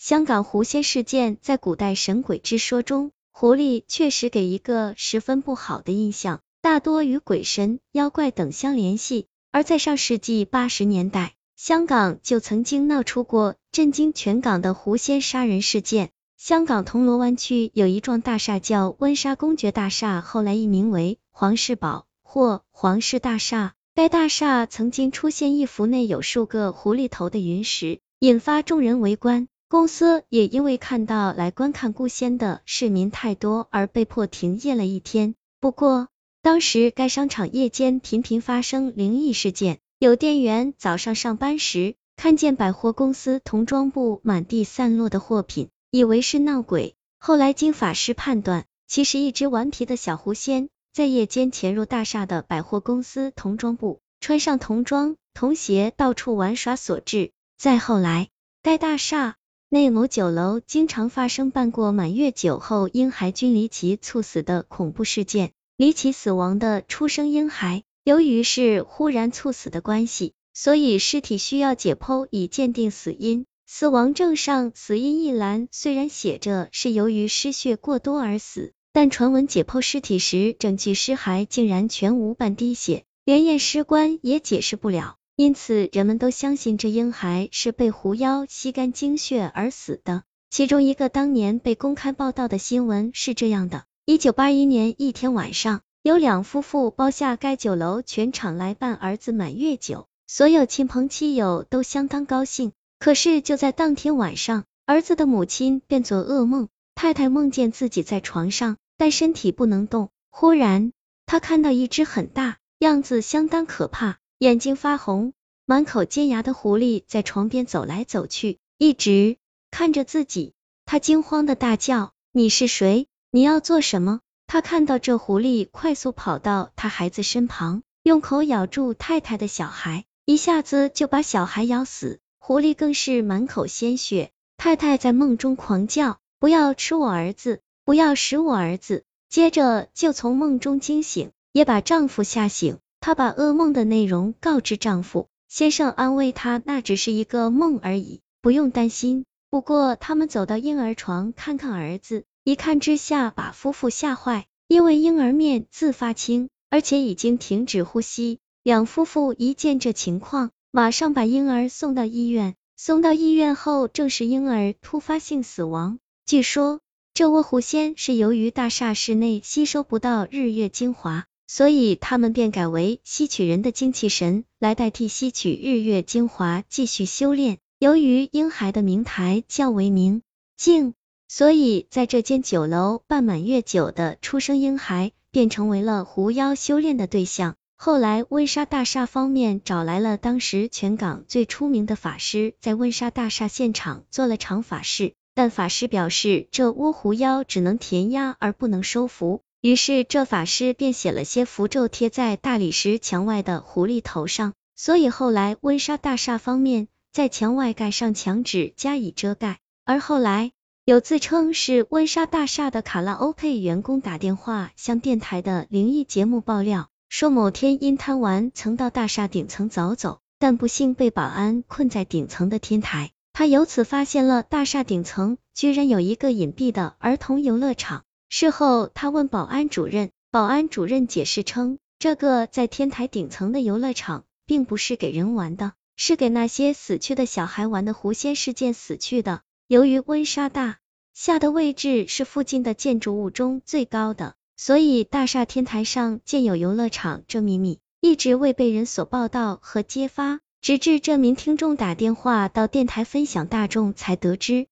[0.00, 9.26] 香港狐仙事件在古代神鬼之说中，狐狸确实给一个十分不好的印象，大多与鬼神、妖怪等相联系。
[9.52, 16.08] 而在上世纪八十年代，香港就曾经闹出过震惊全港的狐仙杀人事件。
[16.38, 23.74] 香港铜锣湾区有一幢大厦叫温莎公爵大厦，后来易名为皇室堡或皇室大厦。
[23.94, 29.46] 该大厦曾经出现一幅内有数个狐狸头的云石，引发众人围观。
[29.70, 35.36] 公司也因为看到来观看故仙的市民太多，而被迫停业了一天。
[35.60, 36.08] 不过，
[36.42, 45.68] 当时该商场夜间频频发生灵异事件，有店员早上上班时看见百货公司童装部满地散落的货品。
[45.92, 57.30] 以为是闹鬼，后来经法师判断，其实一只顽皮的小狐仙在夜间潜入大厦的百货公司童装部，穿上童装童鞋到处玩耍所致。
[57.56, 58.30] 再后来，
[58.64, 59.36] 该大厦
[59.72, 73.46] 内某酒楼经常发生办过满月酒后婴孩均离奇猝死的恐怖事件，离奇死亡的出生婴孩，由于是忽然猝死的关系，所以尸体需要解剖以鉴定死因。
[73.64, 90.22] 死亡证上死因一栏虽然写着是由于失血过多而死，但传闻解剖尸体时，整具尸骸竟然全无半滴血，连验尸官也解释不了，因此人们都相信这婴孩是被狐妖吸干精血而死的。
[90.50, 102.72] 其中一个当年被公开报道的新闻是这样的：一九八一年一天晚上，有两夫妇包下该酒楼全场来办儿子满月酒，所有亲朋戚友都相当高兴。
[102.98, 110.10] 可是就在当天晚上，儿子的母亲便做噩梦，太太梦见自己在床上，但身体不能动。
[110.28, 110.92] 忽然，
[111.24, 115.34] 她看到一只很大、样子相当可怕、眼睛发红、
[115.66, 119.36] 满口尖牙的狐狸在床边走来走去，一直
[119.70, 120.54] 看着自己。
[120.86, 123.06] 她惊慌的大叫：“你是谁？
[123.30, 132.18] 你要做什么？”她看到这狐狸快速跑到她孩子身旁，用口咬住太太的小孩，一下子就把小孩咬死。
[132.38, 142.78] 狐狸更是满口鲜血，太太在梦中狂叫：“不要吃我儿子，不要食我儿子！”接着就从梦中惊醒，也把丈夫吓醒。
[143.00, 149.24] 她把噩梦的内容告知丈夫，先生安慰她，那只是一个梦而已，不用担心。
[149.48, 158.38] 不过他们走到婴儿床看看儿子，一看之下把夫妇吓坏，因为婴儿面自发青，而且已经停止呼吸。
[158.62, 160.50] 两夫妇一见这情况。
[160.72, 165.98] 马上把婴儿送到医院，送到医院后证实婴儿突发性死亡。
[166.26, 166.78] 据说
[167.12, 177.58] 这窝狐仙是由于大厦室内吸收不到日月精华，所以他们便改为吸取人的精气神来代替吸取日月精华继续修炼。
[177.80, 180.22] 由于婴孩的名台较为明
[180.56, 180.94] 净，
[181.26, 187.56] 所以在这间酒楼办满月酒的出生婴孩便成为了狐妖修炼的对象。
[187.74, 209.58] 后来，温莎大厦方面找来了当时全港最出名的法师，在温莎大厦现场做了场法事，但法师表示这窝狐妖只能填压而不能收服，于是这法师便写了些符咒贴在大理石墙外的狐狸头上，所以后来温莎大厦方面在墙外盖上墙纸加以遮盖。
[209.84, 210.52] 而后来，
[210.86, 216.88] 有自称是温莎大厦的卡拉 OK 员工打电话向电台的灵异节目爆料。
[217.10, 223.10] 说某天因贪玩，曾到大厦顶层走走，但不幸被保安困在顶层的天台。
[223.34, 228.04] 他由此发现了大厦顶层居然有一个隐蔽的儿童游乐场。
[228.32, 239.40] 事后，他问保安主任，保安主任解释称，这个在天台顶层的游乐场并不是给人玩的，是给那些死去的小孩玩的狐仙事件死去的。
[239.66, 240.78] 由于温莎大
[241.12, 244.36] 厦的位置是附近的建筑物中最高的。
[244.56, 254.68] 所以大厦天台上建有游乐场，这秘密一直未被人所报道和揭发，直至这名听众打电话到电台分享，大众才得知。